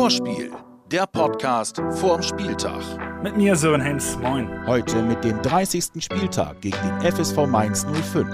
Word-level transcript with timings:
Vorspiel, 0.00 0.50
der 0.90 1.06
Podcast 1.06 1.76
vorm 1.90 2.22
Spieltag. 2.22 2.80
Mit 3.22 3.36
mir 3.36 3.54
Sören 3.54 3.82
Hens, 3.82 4.16
moin. 4.16 4.48
Heute 4.66 5.02
mit 5.02 5.22
dem 5.22 5.42
30. 5.42 6.02
Spieltag 6.02 6.62
gegen 6.62 6.78
den 6.82 7.12
FSV 7.12 7.46
Mainz 7.46 7.84
05. 7.84 8.26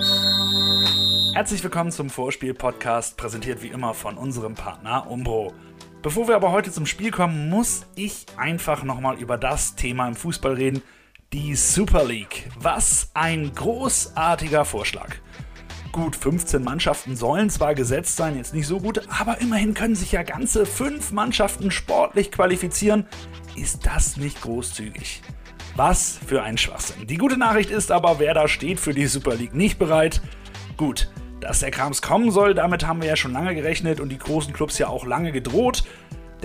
Herzlich 1.35 1.65
willkommen 1.65 1.91
zum 1.91 2.09
Vorspiel-Podcast, 2.09 3.17
präsentiert 3.17 3.65
wie 3.65 3.67
immer 3.67 3.95
von 3.95 4.17
unserem 4.17 4.55
Partner 4.55 5.11
Umbro. 5.11 5.55
Bevor 6.03 6.29
wir 6.29 6.37
aber 6.37 6.53
heute 6.53 6.71
zum 6.71 6.87
Spiel 6.87 7.11
kommen, 7.11 7.51
muss 7.51 7.85
ich 7.97 8.27
einfach 8.37 8.85
nochmal 8.85 9.19
über 9.19 9.37
das 9.37 9.75
Thema 9.75 10.07
im 10.07 10.15
Fußball 10.15 10.53
reden, 10.53 10.85
die 11.33 11.57
Super 11.57 12.05
League. 12.05 12.49
Was 12.61 13.11
ein 13.15 13.53
großartiger 13.53 14.65
Vorschlag. 14.65 15.17
Gut, 15.97 16.15
15 16.15 16.63
Mannschaften 16.63 17.17
sollen 17.17 17.49
zwar 17.49 17.75
gesetzt 17.75 18.17
sein, 18.17 18.37
jetzt 18.37 18.53
nicht 18.53 18.67
so 18.67 18.81
gut, 18.81 19.01
aber 19.09 19.41
immerhin 19.41 19.73
können 19.73 19.95
sich 19.95 20.13
ja 20.13 20.25
ganze 20.25 20.67
fünf 20.67 21.11
Mannschaften 21.11 21.71
sportlich 21.71 22.31
qualifizieren. 22.31 23.07
Ist 23.57 23.87
das 23.87 24.19
nicht 24.19 24.43
großzügig? 24.43 25.23
Was 25.75 26.19
für 26.27 26.43
ein 26.43 26.59
Schwachsinn. 26.59 27.07
Die 27.07 27.17
gute 27.17 27.39
Nachricht 27.39 27.71
ist 27.71 27.91
aber, 27.91 28.19
wer 28.19 28.35
da 28.35 28.47
steht 28.47 28.79
für 28.79 28.93
die 28.93 29.07
Super 29.07 29.37
League 29.37 29.55
nicht 29.55 29.79
bereit. 29.79 30.21
Gut, 30.77 31.11
dass 31.41 31.61
der 31.61 31.71
Krams 31.71 32.03
kommen 32.03 32.31
soll, 32.31 32.53
damit 32.53 32.87
haben 32.87 33.01
wir 33.01 33.09
ja 33.09 33.17
schon 33.17 33.33
lange 33.33 33.55
gerechnet 33.55 33.99
und 33.99 34.11
die 34.11 34.19
großen 34.19 34.53
Clubs 34.53 34.77
ja 34.77 34.89
auch 34.89 35.07
lange 35.07 35.33
gedroht. 35.33 35.85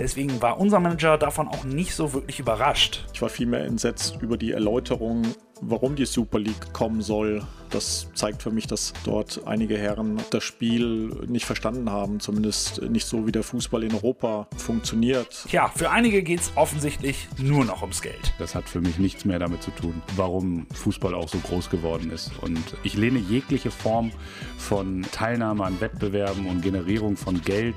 Deswegen 0.02 0.42
war 0.42 0.58
unser 0.58 0.80
Manager 0.80 1.16
davon 1.16 1.46
auch 1.46 1.62
nicht 1.62 1.94
so 1.94 2.12
wirklich 2.12 2.40
überrascht. 2.40 3.04
Ich 3.14 3.22
war 3.22 3.28
vielmehr 3.28 3.64
entsetzt 3.64 4.18
über 4.20 4.36
die 4.36 4.50
Erläuterung, 4.50 5.22
warum 5.60 5.94
die 5.94 6.06
Super 6.06 6.40
League 6.40 6.72
kommen 6.72 7.02
soll. 7.02 7.40
Das 7.70 8.08
zeigt 8.12 8.42
für 8.42 8.50
mich, 8.50 8.66
dass 8.66 8.94
dort 9.04 9.42
einige 9.46 9.78
Herren 9.78 10.20
das 10.30 10.42
Spiel 10.42 11.14
nicht 11.28 11.46
verstanden 11.46 11.88
haben, 11.88 12.18
zumindest 12.18 12.82
nicht 12.82 13.06
so, 13.06 13.28
wie 13.28 13.32
der 13.32 13.44
Fußball 13.44 13.84
in 13.84 13.94
Europa 13.94 14.48
funktioniert. 14.56 15.44
Tja, 15.48 15.70
für 15.72 15.90
einige 15.90 16.24
geht 16.24 16.40
es 16.40 16.50
offensichtlich 16.56 17.28
nur 17.38 17.64
noch 17.64 17.82
ums 17.82 18.02
Geld. 18.02 18.34
Das 18.40 18.56
hat 18.56 18.68
für 18.68 18.80
mich 18.80 18.98
nichts 18.98 19.24
mehr 19.24 19.38
damit 19.38 19.62
zu 19.62 19.70
tun, 19.70 20.02
warum 20.16 20.66
Fußball 20.74 21.14
auch 21.14 21.28
so 21.28 21.38
groß 21.38 21.70
geworden 21.70 22.10
ist. 22.10 22.32
Und 22.40 22.58
ich 22.82 22.96
lehne 22.96 23.20
jegliche 23.20 23.70
Form 23.70 24.10
von 24.58 25.02
Teilnahme 25.12 25.64
an 25.64 25.80
Wettbewerben 25.80 26.48
und 26.48 26.60
Generierung 26.60 27.16
von 27.16 27.40
Geld 27.40 27.76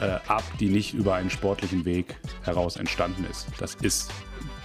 äh, 0.00 0.18
ab, 0.28 0.44
die 0.60 0.68
nicht 0.68 0.94
über 0.94 1.14
einen 1.14 1.30
sportlichen 1.30 1.84
Weg 1.84 2.16
heraus 2.44 2.76
entstanden 2.76 3.24
ist. 3.30 3.48
Das 3.58 3.74
ist 3.76 4.12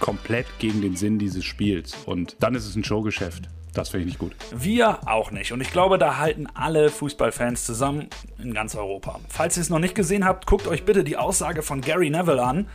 komplett 0.00 0.46
gegen 0.58 0.82
den 0.82 0.96
Sinn 0.96 1.18
dieses 1.18 1.44
Spiels. 1.44 1.94
Und 2.06 2.36
dann 2.40 2.54
ist 2.54 2.66
es 2.66 2.76
ein 2.76 2.84
Showgeschäft. 2.84 3.48
Das 3.74 3.88
finde 3.88 4.02
ich 4.02 4.06
nicht 4.08 4.18
gut. 4.18 4.36
Wir 4.54 5.08
auch 5.08 5.30
nicht. 5.30 5.52
Und 5.52 5.60
ich 5.62 5.70
glaube, 5.70 5.96
da 5.96 6.18
halten 6.18 6.46
alle 6.52 6.90
Fußballfans 6.90 7.64
zusammen 7.64 8.08
in 8.42 8.52
ganz 8.52 8.74
Europa. 8.74 9.18
Falls 9.28 9.56
ihr 9.56 9.62
es 9.62 9.70
noch 9.70 9.78
nicht 9.78 9.94
gesehen 9.94 10.26
habt, 10.26 10.46
guckt 10.46 10.66
euch 10.66 10.84
bitte 10.84 11.04
die 11.04 11.16
Aussage 11.16 11.62
von 11.62 11.80
Gary 11.80 12.10
Neville 12.10 12.42
an 12.42 12.66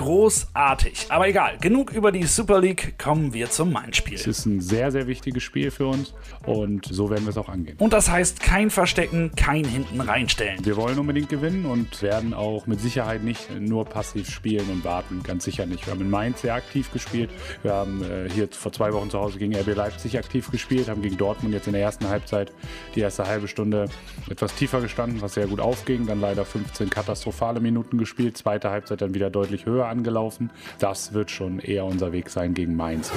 großartig. 0.00 1.08
Aber 1.10 1.28
egal, 1.28 1.58
genug 1.60 1.92
über 1.92 2.10
die 2.10 2.24
Super 2.24 2.58
League, 2.58 2.94
kommen 2.98 3.34
wir 3.34 3.50
zum 3.50 3.70
Main-Spiel. 3.70 4.14
Es 4.14 4.26
ist 4.26 4.46
ein 4.46 4.62
sehr, 4.62 4.90
sehr 4.90 5.06
wichtiges 5.06 5.42
Spiel 5.42 5.70
für 5.70 5.88
uns 5.88 6.14
und 6.46 6.86
so 6.86 7.10
werden 7.10 7.26
wir 7.26 7.30
es 7.30 7.36
auch 7.36 7.50
angehen. 7.50 7.76
Und 7.78 7.92
das 7.92 8.10
heißt 8.10 8.40
kein 8.40 8.70
Verstecken, 8.70 9.32
kein 9.36 9.62
hinten 9.62 10.00
reinstellen. 10.00 10.64
Wir 10.64 10.76
wollen 10.76 10.98
unbedingt 10.98 11.28
gewinnen 11.28 11.66
und 11.66 12.00
werden 12.00 12.32
auch 12.32 12.66
mit 12.66 12.80
Sicherheit 12.80 13.22
nicht 13.22 13.50
nur 13.60 13.84
passiv 13.84 14.30
spielen 14.30 14.70
und 14.70 14.84
warten, 14.84 15.22
ganz 15.22 15.44
sicher 15.44 15.66
nicht. 15.66 15.86
Wir 15.86 15.92
haben 15.92 16.00
in 16.00 16.08
Mainz 16.08 16.40
sehr 16.40 16.54
aktiv 16.54 16.90
gespielt. 16.92 17.28
Wir 17.62 17.74
haben 17.74 18.02
äh, 18.02 18.30
hier 18.30 18.48
vor 18.50 18.72
zwei 18.72 18.94
Wochen 18.94 19.10
zu 19.10 19.20
Hause 19.20 19.38
gegen 19.38 19.54
RB 19.54 19.74
Leipzig 19.76 20.16
aktiv 20.16 20.50
gespielt, 20.50 20.88
haben 20.88 21.02
gegen 21.02 21.18
Dortmund 21.18 21.52
jetzt 21.52 21.66
in 21.66 21.74
der 21.74 21.82
ersten 21.82 22.08
Halbzeit 22.08 22.52
die 22.94 23.00
erste 23.00 23.26
halbe 23.26 23.48
Stunde 23.48 23.90
etwas 24.30 24.54
tiefer 24.54 24.80
gestanden, 24.80 25.20
was 25.20 25.34
sehr 25.34 25.46
gut 25.46 25.60
aufging. 25.60 26.06
Dann 26.06 26.22
leider 26.22 26.46
15 26.46 26.88
katastrophale 26.88 27.60
Minuten 27.60 27.98
gespielt, 27.98 28.38
zweite 28.38 28.70
Halbzeit 28.70 29.02
dann 29.02 29.12
wieder 29.12 29.28
deutlich 29.28 29.66
höher 29.66 29.89
angelaufen. 29.90 30.50
Das 30.78 31.12
wird 31.12 31.30
schon 31.30 31.58
eher 31.58 31.84
unser 31.84 32.12
Weg 32.12 32.30
sein 32.30 32.54
gegen 32.54 32.74
Mainz. 32.74 33.12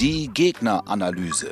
Die 0.00 0.28
Gegneranalyse. 0.32 1.50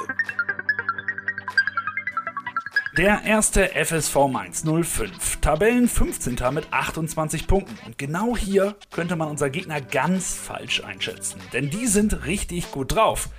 Der 2.96 3.22
erste 3.24 3.70
FSV 3.74 4.28
Mainz 4.30 4.64
05. 4.64 5.40
Tabellen 5.40 5.88
15. 5.88 6.36
mit 6.52 6.72
28 6.72 7.48
Punkten. 7.48 7.76
Und 7.84 7.98
genau 7.98 8.36
hier 8.36 8.76
könnte 8.92 9.16
man 9.16 9.28
unser 9.28 9.50
Gegner 9.50 9.80
ganz 9.80 10.34
falsch 10.34 10.84
einschätzen. 10.84 11.40
Denn 11.52 11.70
die 11.70 11.88
sind 11.88 12.24
richtig 12.24 12.70
gut 12.70 12.94
drauf. 12.94 13.30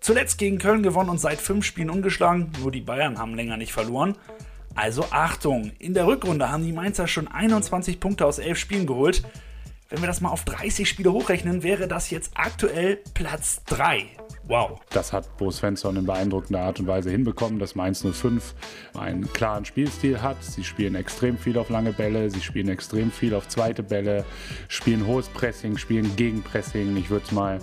Zuletzt 0.00 0.36
gegen 0.38 0.58
Köln 0.58 0.82
gewonnen 0.82 1.10
und 1.10 1.20
seit 1.20 1.40
fünf 1.40 1.64
Spielen 1.64 1.90
ungeschlagen. 1.90 2.50
Nur 2.60 2.72
die 2.72 2.80
Bayern 2.80 3.18
haben 3.18 3.36
länger 3.36 3.56
nicht 3.56 3.72
verloren. 3.72 4.16
Also 4.74 5.06
Achtung, 5.10 5.70
in 5.78 5.94
der 5.94 6.08
Rückrunde 6.08 6.50
haben 6.50 6.64
die 6.64 6.72
Mainzer 6.72 7.06
schon 7.06 7.28
21 7.28 8.00
Punkte 8.00 8.26
aus 8.26 8.40
11 8.40 8.58
Spielen 8.58 8.86
geholt. 8.86 9.22
Wenn 9.94 10.02
wir 10.02 10.08
das 10.08 10.20
mal 10.20 10.30
auf 10.30 10.44
30 10.44 10.88
Spiele 10.88 11.12
hochrechnen, 11.12 11.62
wäre 11.62 11.86
das 11.86 12.10
jetzt 12.10 12.32
aktuell 12.34 12.98
Platz 13.14 13.62
3. 13.66 14.06
Wow. 14.48 14.80
Das 14.90 15.12
hat 15.12 15.36
Bo 15.36 15.52
Svensson 15.52 15.94
in 15.94 16.04
beeindruckender 16.04 16.62
Art 16.62 16.80
und 16.80 16.88
Weise 16.88 17.12
hinbekommen, 17.12 17.60
dass 17.60 17.76
Mainz 17.76 18.04
05 18.04 18.56
einen 18.98 19.32
klaren 19.32 19.64
Spielstil 19.64 20.20
hat. 20.20 20.42
Sie 20.42 20.64
spielen 20.64 20.96
extrem 20.96 21.38
viel 21.38 21.56
auf 21.58 21.70
lange 21.70 21.92
Bälle, 21.92 22.28
sie 22.28 22.40
spielen 22.40 22.70
extrem 22.70 23.12
viel 23.12 23.36
auf 23.36 23.46
zweite 23.46 23.84
Bälle, 23.84 24.24
spielen 24.66 25.06
hohes 25.06 25.28
Pressing, 25.28 25.78
spielen 25.78 26.16
Gegenpressing. 26.16 26.96
Ich 26.96 27.08
würde 27.08 27.26
es 27.26 27.30
mal 27.30 27.60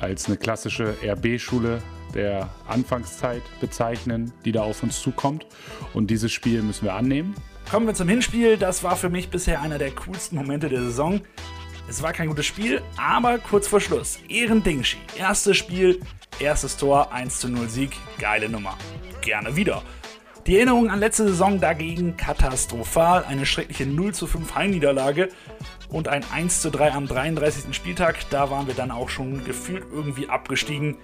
als 0.00 0.26
eine 0.26 0.36
klassische 0.36 0.94
RB-Schule 1.04 1.82
der 2.14 2.48
Anfangszeit 2.68 3.42
bezeichnen, 3.60 4.32
die 4.44 4.52
da 4.52 4.62
auf 4.62 4.84
uns 4.84 5.02
zukommt. 5.02 5.48
Und 5.94 6.12
dieses 6.12 6.30
Spiel 6.30 6.62
müssen 6.62 6.84
wir 6.84 6.94
annehmen. 6.94 7.34
Kommen 7.68 7.88
wir 7.88 7.94
zum 7.94 8.08
Hinspiel. 8.08 8.56
Das 8.56 8.84
war 8.84 8.94
für 8.94 9.08
mich 9.08 9.28
bisher 9.28 9.60
einer 9.60 9.78
der 9.78 9.90
coolsten 9.90 10.36
Momente 10.36 10.68
der 10.68 10.82
Saison. 10.82 11.20
Es 11.88 12.02
war 12.02 12.12
kein 12.12 12.26
gutes 12.28 12.46
Spiel, 12.46 12.82
aber 12.96 13.38
kurz 13.38 13.68
vor 13.68 13.80
Schluss. 13.80 14.18
Ehren 14.28 14.62
Dingshi. 14.62 14.96
Erstes 15.16 15.56
Spiel, 15.56 16.00
erstes 16.40 16.76
Tor, 16.76 17.12
1 17.12 17.38
zu 17.38 17.48
0 17.48 17.68
Sieg. 17.68 17.92
Geile 18.18 18.48
Nummer. 18.48 18.76
Gerne 19.20 19.54
wieder. 19.54 19.82
Die 20.48 20.56
Erinnerung 20.56 20.90
an 20.90 20.98
letzte 20.98 21.28
Saison 21.28 21.60
dagegen 21.60 22.16
katastrophal. 22.16 23.24
Eine 23.24 23.46
schreckliche 23.46 23.86
0 23.86 24.14
zu 24.14 24.26
5 24.26 24.56
Heimniederlage 24.56 25.28
und 25.88 26.08
ein 26.08 26.24
1 26.32 26.60
zu 26.60 26.70
3 26.70 26.92
am 26.92 27.06
33. 27.06 27.72
Spieltag. 27.74 28.16
Da 28.30 28.50
waren 28.50 28.66
wir 28.66 28.74
dann 28.74 28.90
auch 28.90 29.08
schon 29.08 29.44
gefühlt 29.44 29.84
irgendwie 29.92 30.28
abgestiegen. 30.28 30.96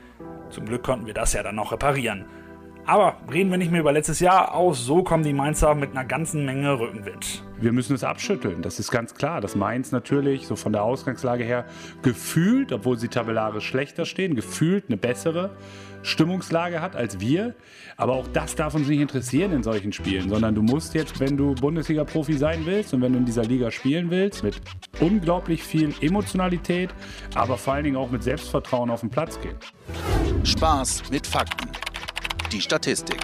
Zum 0.51 0.67
Glück 0.67 0.83
konnten 0.83 1.07
wir 1.07 1.15
das 1.15 1.33
ja 1.33 1.45
dann 1.45 1.55
noch 1.55 1.71
reparieren. 1.71 2.27
Aber 2.85 3.17
reden 3.33 3.51
wir 3.51 3.59
nicht 3.59 3.71
mehr 3.71 3.81
über 3.81 3.93
letztes 3.93 4.19
Jahr 4.19 4.55
aus, 4.55 4.85
so 4.85 5.05
kommen 5.05 5.23
die 5.23 5.33
Mainzer 5.33 5.75
mit 5.75 5.93
einer 5.93 6.05
ganzen 6.05 6.45
Menge 6.45 6.81
Rückenwind. 6.81 7.45
Wir 7.61 7.73
müssen 7.73 7.95
es 7.95 8.03
abschütteln, 8.03 8.61
das 8.61 8.81
ist 8.81 8.91
ganz 8.91 9.15
klar. 9.15 9.41
Dass 9.41 9.55
Mainz 9.55 9.93
natürlich 9.93 10.49
so 10.49 10.57
von 10.57 10.73
der 10.73 10.83
Ausgangslage 10.83 11.45
her 11.45 11.65
gefühlt, 12.03 12.73
obwohl 12.73 12.99
sie 12.99 13.07
tabellarisch 13.07 13.67
schlechter 13.67 14.05
stehen, 14.05 14.35
gefühlt 14.35 14.87
eine 14.89 14.97
bessere 14.97 15.51
Stimmungslage 16.03 16.81
hat 16.81 16.97
als 16.97 17.21
wir. 17.21 17.55
Aber 17.97 18.15
auch 18.15 18.27
das 18.27 18.57
darf 18.57 18.75
uns 18.75 18.89
nicht 18.89 19.01
interessieren 19.01 19.53
in 19.53 19.63
solchen 19.63 19.93
Spielen, 19.93 20.29
sondern 20.29 20.57
du 20.57 20.63
musst 20.63 20.95
jetzt, 20.95 21.21
wenn 21.21 21.37
du 21.37 21.55
Bundesliga-Profi 21.55 22.33
sein 22.33 22.67
willst 22.67 22.93
und 22.95 23.03
wenn 23.03 23.13
du 23.13 23.19
in 23.21 23.27
dieser 23.27 23.45
Liga 23.45 23.71
spielen 23.71 24.11
willst, 24.11 24.43
mit 24.43 24.61
unglaublich 24.99 25.63
viel 25.63 25.95
Emotionalität, 26.01 26.91
aber 27.37 27.57
vor 27.59 27.75
allen 27.75 27.85
Dingen 27.85 27.97
auch 27.97 28.11
mit 28.11 28.25
Selbstvertrauen 28.25 28.91
auf 28.91 29.01
den 29.01 29.11
Platz 29.11 29.41
gehen. 29.41 29.57
Spaß 30.43 31.11
mit 31.13 31.29
Fakten. 31.29 31.82
Die 32.53 32.61
Statistik. 32.61 33.17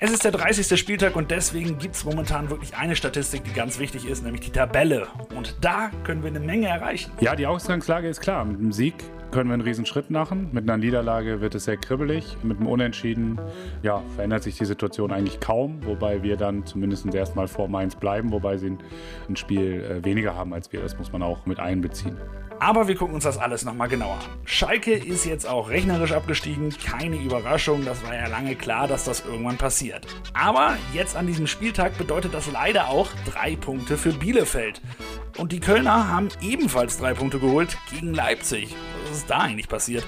Es 0.00 0.10
ist 0.10 0.24
der 0.24 0.32
30. 0.32 0.76
Spieltag 0.76 1.14
und 1.14 1.30
deswegen 1.30 1.78
gibt 1.78 1.94
es 1.94 2.04
momentan 2.04 2.50
wirklich 2.50 2.76
eine 2.76 2.96
Statistik, 2.96 3.44
die 3.44 3.52
ganz 3.52 3.78
wichtig 3.78 4.04
ist, 4.06 4.24
nämlich 4.24 4.40
die 4.40 4.50
Tabelle. 4.50 5.06
Und 5.36 5.54
da 5.60 5.92
können 6.02 6.24
wir 6.24 6.30
eine 6.30 6.40
Menge 6.40 6.66
erreichen. 6.66 7.12
Ja, 7.20 7.36
die 7.36 7.46
Ausgangslage 7.46 8.08
ist 8.08 8.20
klar. 8.20 8.44
Mit 8.44 8.58
dem 8.58 8.72
Sieg 8.72 8.94
können 9.30 9.50
wir 9.50 9.54
einen 9.54 9.62
riesen 9.62 9.86
Schritt 9.86 10.10
machen. 10.10 10.48
Mit 10.52 10.64
einer 10.64 10.76
Niederlage 10.76 11.40
wird 11.40 11.54
es 11.54 11.64
sehr 11.64 11.76
kribbelig. 11.76 12.36
Mit 12.42 12.58
einem 12.58 12.66
Unentschieden 12.68 13.40
ja, 13.82 14.02
verändert 14.14 14.42
sich 14.42 14.56
die 14.56 14.64
Situation 14.64 15.12
eigentlich 15.12 15.40
kaum, 15.40 15.84
wobei 15.84 16.22
wir 16.22 16.36
dann 16.36 16.64
zumindest 16.66 17.06
erstmal 17.14 17.48
vor 17.48 17.68
Mainz 17.68 17.94
bleiben, 17.94 18.32
wobei 18.32 18.56
sie 18.56 18.76
ein 19.28 19.36
Spiel 19.36 19.82
äh, 19.82 20.04
weniger 20.04 20.34
haben 20.34 20.52
als 20.52 20.72
wir. 20.72 20.80
Das 20.80 20.98
muss 20.98 21.12
man 21.12 21.22
auch 21.22 21.46
mit 21.46 21.58
einbeziehen. 21.60 22.16
Aber 22.58 22.88
wir 22.88 22.94
gucken 22.94 23.14
uns 23.14 23.24
das 23.24 23.36
alles 23.36 23.64
nochmal 23.64 23.88
genauer 23.88 24.14
an. 24.14 24.20
Schalke 24.44 24.92
ist 24.92 25.26
jetzt 25.26 25.46
auch 25.46 25.68
rechnerisch 25.68 26.12
abgestiegen, 26.12 26.74
keine 26.84 27.16
Überraschung, 27.16 27.84
das 27.84 28.02
war 28.04 28.14
ja 28.14 28.28
lange 28.28 28.54
klar, 28.54 28.88
dass 28.88 29.04
das 29.04 29.24
irgendwann 29.26 29.58
passiert. 29.58 30.06
Aber 30.32 30.76
jetzt 30.94 31.16
an 31.16 31.26
diesem 31.26 31.46
Spieltag 31.46 31.98
bedeutet 31.98 32.32
das 32.32 32.50
leider 32.50 32.88
auch 32.88 33.08
drei 33.30 33.56
Punkte 33.56 33.98
für 33.98 34.12
Bielefeld. 34.12 34.80
Und 35.36 35.52
die 35.52 35.60
Kölner 35.60 36.08
haben 36.08 36.28
ebenfalls 36.40 36.96
drei 36.96 37.12
Punkte 37.12 37.38
geholt 37.38 37.76
gegen 37.90 38.14
Leipzig. 38.14 38.74
Ist 39.16 39.30
da 39.30 39.38
eigentlich 39.38 39.68
passiert? 39.68 40.06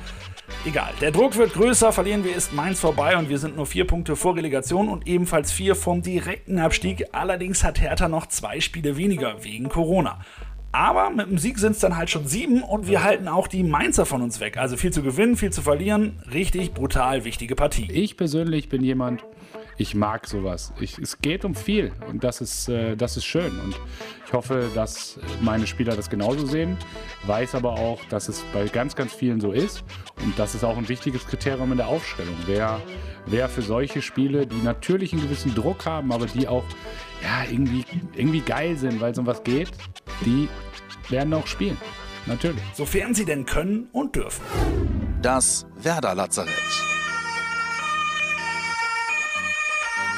Egal, 0.66 0.92
der 1.00 1.10
Druck 1.12 1.36
wird 1.36 1.54
größer, 1.54 1.92
verlieren 1.92 2.24
wir 2.24 2.36
ist 2.36 2.52
Mainz 2.52 2.78
vorbei 2.78 3.16
und 3.16 3.30
wir 3.30 3.38
sind 3.38 3.56
nur 3.56 3.64
vier 3.64 3.86
Punkte 3.86 4.16
vor 4.16 4.36
Relegation 4.36 4.88
und 4.88 5.06
ebenfalls 5.06 5.50
vier 5.50 5.74
vom 5.74 6.02
direkten 6.02 6.58
Abstieg. 6.58 7.06
Allerdings 7.12 7.64
hat 7.64 7.80
Hertha 7.80 8.08
noch 8.08 8.26
zwei 8.26 8.60
Spiele 8.60 8.98
weniger 8.98 9.44
wegen 9.44 9.70
Corona. 9.70 10.20
Aber 10.70 11.10
mit 11.10 11.30
dem 11.30 11.38
Sieg 11.38 11.58
sind 11.58 11.72
es 11.72 11.78
dann 11.78 11.96
halt 11.96 12.10
schon 12.10 12.26
sieben 12.26 12.62
und 12.62 12.86
wir 12.86 13.02
halten 13.02 13.26
auch 13.26 13.46
die 13.46 13.62
Mainzer 13.62 14.04
von 14.04 14.20
uns 14.20 14.38
weg. 14.38 14.58
Also 14.58 14.76
viel 14.76 14.92
zu 14.92 15.02
gewinnen, 15.02 15.36
viel 15.36 15.50
zu 15.50 15.62
verlieren. 15.62 16.22
Richtig 16.32 16.74
brutal 16.74 17.24
wichtige 17.24 17.54
Partie. 17.54 17.90
Ich 17.90 18.16
persönlich 18.16 18.68
bin 18.68 18.84
jemand, 18.84 19.24
ich 19.78 19.94
mag 19.94 20.26
sowas. 20.26 20.72
Ich, 20.80 20.98
es 20.98 21.20
geht 21.20 21.44
um 21.44 21.54
viel 21.54 21.92
und 22.08 22.22
das 22.22 22.40
ist, 22.40 22.68
äh, 22.68 22.96
das 22.96 23.16
ist 23.16 23.24
schön. 23.24 23.58
Und 23.60 23.80
ich 24.26 24.32
hoffe, 24.32 24.68
dass 24.74 25.18
meine 25.40 25.66
Spieler 25.66 25.96
das 25.96 26.10
genauso 26.10 26.44
sehen. 26.44 26.76
Weiß 27.26 27.54
aber 27.54 27.72
auch, 27.72 28.04
dass 28.06 28.28
es 28.28 28.44
bei 28.52 28.66
ganz, 28.66 28.94
ganz 28.94 29.14
vielen 29.14 29.40
so 29.40 29.52
ist. 29.52 29.84
Und 30.22 30.38
das 30.38 30.54
ist 30.54 30.64
auch 30.64 30.76
ein 30.76 30.88
wichtiges 30.88 31.26
Kriterium 31.26 31.70
in 31.70 31.78
der 31.78 31.88
Aufstellung. 31.88 32.34
Wer, 32.46 32.80
wer 33.26 33.48
für 33.48 33.62
solche 33.62 34.02
Spiele, 34.02 34.46
die 34.46 34.60
natürlich 34.62 35.12
einen 35.12 35.22
gewissen 35.22 35.54
Druck 35.54 35.86
haben, 35.86 36.12
aber 36.12 36.26
die 36.26 36.46
auch 36.46 36.64
ja, 37.22 37.50
irgendwie, 37.50 37.84
irgendwie 38.14 38.40
geil 38.40 38.76
sind, 38.76 39.00
weil 39.00 39.12
es 39.12 39.18
um 39.18 39.26
was 39.26 39.42
geht, 39.42 39.70
die 40.24 40.48
werden 41.08 41.32
auch 41.34 41.46
spielen. 41.46 41.76
Natürlich. 42.26 42.62
Sofern 42.74 43.14
sie 43.14 43.24
denn 43.24 43.46
können 43.46 43.88
und 43.92 44.14
dürfen. 44.14 44.44
Das 45.22 45.66
Werder 45.82 46.14
Lazarett. 46.14 46.52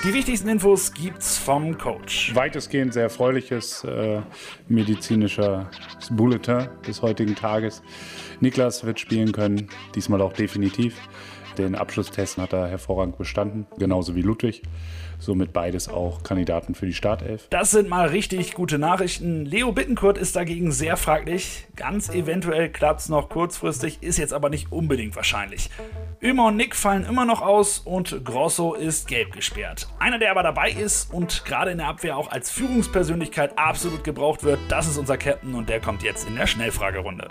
Die 0.02 0.14
wichtigsten 0.14 0.49
Infos 0.49 0.94
gibt's 0.94 1.37
vom 1.37 1.76
Coach. 1.76 2.35
Weitestgehend 2.35 2.94
sehr 2.94 3.02
erfreuliches 3.05 3.85
äh, 3.85 4.23
medizinischer 4.67 5.70
Bulletin 6.11 6.69
des 6.87 7.02
heutigen 7.02 7.35
Tages. 7.35 7.82
Niklas 8.41 8.82
wird 8.85 8.99
spielen 8.99 9.32
können, 9.32 9.69
diesmal 9.94 10.23
auch 10.23 10.32
definitiv. 10.32 10.97
Den 11.58 11.75
Abschlusstest 11.75 12.38
hat 12.38 12.52
er 12.52 12.69
hervorragend 12.69 13.19
bestanden, 13.19 13.67
genauso 13.79 14.14
wie 14.14 14.23
Ludwig. 14.23 14.62
Somit 15.19 15.52
beides 15.52 15.88
auch 15.88 16.23
Kandidaten 16.23 16.75
für 16.75 16.87
die 16.87 16.94
Startelf. 16.94 17.47
Das 17.50 17.70
sind 17.70 17.91
mal 17.91 18.08
richtig 18.08 18.55
gute 18.55 18.79
Nachrichten. 18.79 19.44
Leo 19.44 19.70
Bittenkurt 19.70 20.17
ist 20.17 20.35
dagegen 20.35 20.73
sehr 20.73 20.97
fraglich. 20.97 21.67
Ganz 21.76 22.08
eventuell 22.08 22.70
klappt 22.70 23.00
es 23.00 23.08
noch 23.11 23.29
kurzfristig, 23.29 24.02
ist 24.02 24.17
jetzt 24.17 24.32
aber 24.32 24.49
nicht 24.49 24.73
unbedingt 24.73 25.14
wahrscheinlich. 25.17 25.69
Ömer 26.23 26.47
und 26.47 26.56
Nick 26.56 26.75
fallen 26.75 27.05
immer 27.05 27.26
noch 27.26 27.43
aus 27.43 27.79
und 27.79 28.25
Grosso 28.25 28.73
ist 28.75 29.08
gelb 29.08 29.32
gesperrt. 29.32 29.88
Einer, 29.99 30.19
der 30.19 30.31
aber 30.31 30.43
dabei 30.43 30.70
ist 30.70 31.12
und 31.12 31.44
gerade 31.44 31.70
in 31.70 31.79
der 31.79 31.88
Abwehr 31.88 32.17
auch 32.17 32.31
als 32.31 32.50
Führungspersönlichkeit 32.50 33.58
absolut 33.58 34.05
gebraucht 34.05 34.43
wird, 34.43 34.58
das 34.69 34.88
ist 34.88 34.97
unser 34.97 35.19
Captain 35.19 35.55
und 35.55 35.69
der 35.69 35.81
kommt 35.81 36.02
jetzt 36.02 36.26
in 36.26 36.37
der 36.37 36.47
Schnellfragerunde. 36.47 37.31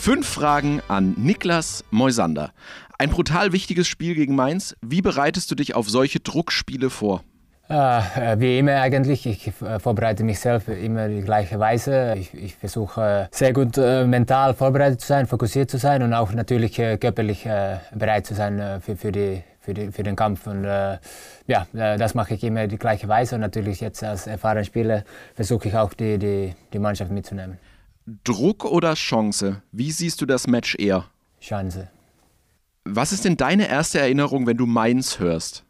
Fünf 0.00 0.28
Fragen 0.28 0.80
an 0.88 1.14
Niklas 1.18 1.84
Moisander. 1.90 2.52
Ein 2.98 3.10
brutal 3.10 3.52
wichtiges 3.52 3.88
Spiel 3.88 4.14
gegen 4.14 4.34
Mainz. 4.34 4.74
Wie 4.80 5.02
bereitest 5.02 5.50
du 5.50 5.54
dich 5.54 5.74
auf 5.74 5.90
solche 5.90 6.20
Druckspiele 6.20 6.88
vor? 6.88 7.24
Äh, 7.68 8.36
wie 8.38 8.58
immer 8.60 8.76
eigentlich. 8.80 9.26
Ich 9.26 9.48
äh, 9.60 9.78
vorbereite 9.78 10.24
mich 10.24 10.38
selbst 10.38 10.68
immer 10.68 11.08
die 11.08 11.20
gleiche 11.20 11.58
Weise. 11.58 12.14
Ich, 12.16 12.32
ich 12.32 12.54
versuche 12.54 13.28
sehr 13.32 13.52
gut 13.52 13.76
äh, 13.76 14.06
mental 14.06 14.54
vorbereitet 14.54 15.00
zu 15.02 15.08
sein, 15.08 15.26
fokussiert 15.26 15.70
zu 15.70 15.76
sein 15.78 16.02
und 16.02 16.14
auch 16.14 16.32
natürlich 16.32 16.78
äh, 16.78 16.96
körperlich 16.96 17.44
äh, 17.44 17.78
bereit 17.92 18.24
zu 18.24 18.34
sein 18.34 18.58
äh, 18.60 18.80
für, 18.80 18.96
für, 18.96 19.12
die, 19.12 19.42
für, 19.60 19.74
die, 19.74 19.90
für 19.90 20.04
den 20.04 20.16
Kampf. 20.16 20.46
Und 20.46 20.64
ja, 20.64 21.66
das 21.72 22.14
mache 22.14 22.34
ich 22.34 22.44
immer 22.44 22.66
die 22.68 22.78
gleiche 22.78 23.08
Weise. 23.08 23.34
Und 23.34 23.42
natürlich 23.42 23.80
jetzt 23.80 24.02
als 24.02 24.26
erfahrener 24.26 24.64
Spieler 24.64 25.04
versuche 25.34 25.68
ich 25.68 25.76
auch 25.76 25.92
die, 25.92 26.18
die, 26.18 26.54
die 26.72 26.78
Mannschaft 26.78 27.10
mitzunehmen. 27.10 27.58
Druck 28.24 28.64
oder 28.64 28.94
Chance? 28.94 29.62
Wie 29.72 29.90
siehst 29.90 30.20
du 30.20 30.26
das 30.26 30.46
Match 30.46 30.76
eher? 30.78 31.04
Chance. 31.40 31.88
Was 32.84 33.12
ist 33.12 33.24
denn 33.24 33.36
deine 33.36 33.68
erste 33.68 34.00
Erinnerung, 34.00 34.46
wenn 34.46 34.56
du 34.56 34.66
Mainz 34.66 35.18
hörst? 35.18 35.64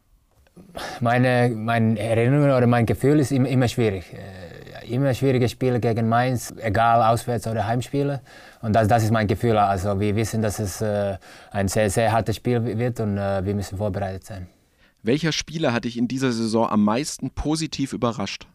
Meine, 1.00 1.50
meine 1.55 1.99
Erinnerung 1.99 2.56
oder 2.56 2.67
mein 2.67 2.87
Gefühl 2.87 3.19
ist 3.19 3.32
immer, 3.32 3.49
immer 3.49 3.69
schwierig. 3.69 4.12
Äh, 4.12 4.93
immer 4.93 5.14
schwierige 5.14 5.49
Spiele 5.49 5.81
gegen 5.81 6.08
Mainz, 6.08 6.55
egal 6.58 7.02
Auswärts- 7.02 7.46
oder 7.46 7.67
Heimspiele. 7.67 8.23
Und 8.62 8.75
das, 8.75 8.88
das 8.88 9.05
ist 9.05 9.11
mein 9.11 9.26
Gefühl. 9.26 9.56
Also 9.56 10.00
wir 10.00 10.17
wissen, 10.17 10.43
dass 10.43 10.58
es 10.58 10.81
äh, 10.81 11.17
ein 11.50 11.69
sehr, 11.69 11.90
sehr 11.90 12.12
hartes 12.12 12.37
Spiel 12.37 12.79
wird 12.79 13.00
und 13.00 13.19
äh, 13.19 13.44
wir 13.44 13.55
müssen 13.55 13.79
vorbereitet 13.79 14.25
sein. 14.25 14.49
Welcher 15.02 15.32
Spieler 15.32 15.73
hat 15.73 15.85
dich 15.85 15.96
in 15.96 16.08
dieser 16.08 16.32
Saison 16.32 16.69
am 16.69 16.85
meisten 16.85 17.31
positiv 17.31 17.93
überrascht? 17.93 18.46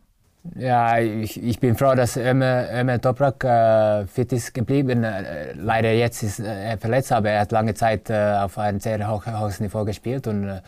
Ja, 0.56 1.00
ich, 1.00 1.42
ich 1.42 1.60
bin 1.60 1.76
froh, 1.76 1.96
dass 1.96 2.18
Ömer, 2.18 2.68
Ömer 2.72 3.00
Toprak 3.00 3.44
äh, 3.44 4.06
fit 4.08 4.32
ist 4.34 4.54
geblieben. 4.54 5.04
Äh, 5.04 5.54
leider 5.54 5.94
jetzt 5.94 6.22
ist 6.22 6.40
äh, 6.40 6.72
er 6.72 6.78
verletzt, 6.78 7.12
aber 7.14 7.30
er 7.30 7.42
hat 7.42 7.52
lange 7.52 7.74
Zeit 7.74 8.10
äh, 8.10 8.36
auf 8.42 8.58
einem 8.58 8.80
sehr 8.80 9.10
hoch, 9.10 9.26
hohes 9.26 9.62
Niveau 9.62 9.86
gespielt. 9.86 10.28
Und 10.28 10.50
äh, 10.50 10.62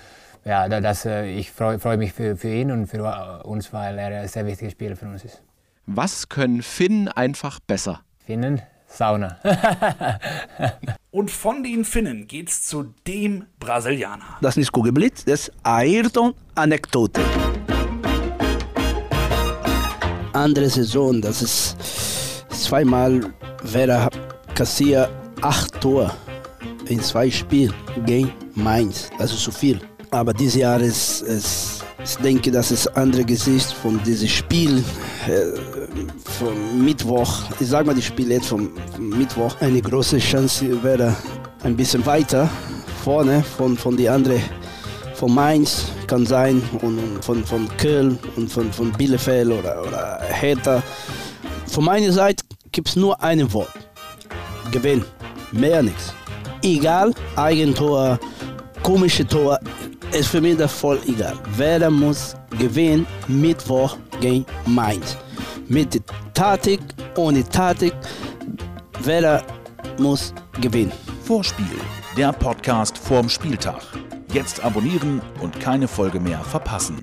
ja, 0.45 0.69
das, 0.69 1.05
äh, 1.05 1.25
ich 1.25 1.51
freue 1.51 1.77
freu 1.77 1.97
mich 1.97 2.13
für, 2.13 2.37
für 2.37 2.49
ihn 2.49 2.71
und 2.71 2.87
für 2.87 3.43
uns, 3.43 3.73
weil 3.73 3.97
er 3.97 4.21
ein 4.21 4.27
sehr 4.29 4.45
wichtiger 4.45 4.71
Spieler 4.71 4.95
für 4.95 5.07
uns 5.07 5.25
ist. 5.25 5.41
Was 5.85 6.29
können 6.29 6.61
Finnen 6.61 7.09
einfach 7.09 7.59
besser? 7.59 7.99
Finnen? 8.25 8.61
Sauna. 8.87 9.39
und 11.11 11.29
von 11.29 11.63
den 11.63 11.83
Finnen 11.83 12.27
geht's 12.27 12.63
zu 12.63 12.93
dem 13.05 13.45
Brasilianer. 13.59 14.37
Das 14.41 14.55
ist 14.55 14.71
Kugelblitz, 14.71 15.25
das 15.25 15.49
ist 15.49 15.51
Ayrton-Anekdote 15.63 17.21
andere 20.35 20.69
Saison, 20.69 21.21
das 21.21 21.41
ist 21.41 21.75
zweimal 22.49 23.21
Werder 23.63 24.09
kassiert 24.53 25.09
acht 25.41 25.79
Tore 25.81 26.11
in 26.87 27.01
zwei 27.01 27.29
Spielen 27.31 27.73
gegen 28.05 28.31
Mainz. 28.53 29.09
Das 29.17 29.31
ist 29.31 29.43
zu 29.43 29.51
viel. 29.51 29.79
Aber 30.11 30.33
dieses 30.33 30.55
Jahr 30.55 30.79
ist 30.79 31.21
es, 31.23 31.79
ich 32.03 32.15
denke, 32.17 32.51
das 32.51 32.71
ist 32.71 32.87
ein 32.95 33.11
Gesicht 33.25 33.73
von 33.73 34.01
diesem 34.03 34.27
Spiel 34.27 34.83
äh, 35.27 35.59
vom 36.23 36.83
Mittwoch. 36.83 37.43
Ich 37.59 37.67
sage 37.67 37.87
mal, 37.87 37.95
die 37.95 38.01
Spiele 38.01 38.35
jetzt 38.35 38.47
vom 38.47 38.71
Mittwoch. 38.99 39.55
Eine 39.59 39.81
große 39.81 40.19
Chance 40.19 40.83
wäre 40.83 41.15
ein 41.63 41.75
bisschen 41.75 42.05
weiter 42.05 42.49
vorne 43.03 43.43
von, 43.57 43.77
von 43.77 43.97
den 43.97 44.09
anderen 44.09 44.41
von 45.15 45.33
Mainz 45.33 45.85
kann 46.07 46.25
sein 46.25 46.61
und 46.81 47.23
von, 47.23 47.43
von 47.45 47.67
Köln 47.77 48.19
und 48.35 48.51
von, 48.51 48.71
von 48.71 48.91
Bielefeld 48.91 49.51
oder, 49.51 49.81
oder 49.81 50.21
Hertha. 50.29 50.83
Von 51.67 51.85
meiner 51.85 52.11
Seite 52.11 52.43
gibt 52.71 52.89
es 52.89 52.95
nur 52.95 53.21
ein 53.21 53.51
Wort. 53.53 53.71
Gewinn. 54.71 55.03
Mehr 55.51 55.83
nichts. 55.83 56.13
Egal, 56.61 57.13
Eigentor, 57.35 58.19
komische 58.83 59.25
Tor, 59.25 59.59
ist 60.11 60.29
für 60.29 60.41
mich 60.41 60.57
das 60.57 60.71
voll 60.71 60.99
egal. 61.07 61.37
Wer 61.55 61.89
muss 61.89 62.35
gewinnen 62.57 63.05
Mittwoch 63.27 63.97
gegen 64.19 64.45
Mainz. 64.65 65.17
Mit 65.67 65.93
der 65.93 66.01
Taktik, 66.33 66.79
ohne 67.15 67.43
Taktik, 67.43 67.93
wer 69.03 69.43
muss 69.97 70.33
gewinnen. 70.61 70.91
Vorspiel, 71.23 71.65
der 72.17 72.33
Podcast 72.33 72.97
vorm 72.97 73.29
Spieltag. 73.29 73.81
Jetzt 74.35 74.61
abonnieren 74.65 75.21
und 75.39 75.61
keine 75.61 75.87
Folge 75.87 76.19
mehr 76.19 76.41
verpassen. 76.41 76.99